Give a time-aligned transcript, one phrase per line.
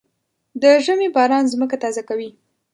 [0.61, 2.29] د ژمي باران ځمکه تازه کوي.